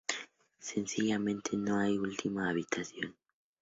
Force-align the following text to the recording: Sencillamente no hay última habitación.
Sencillamente 0.57 1.55
no 1.55 1.77
hay 1.77 1.99
última 1.99 2.49
habitación. 2.49 3.15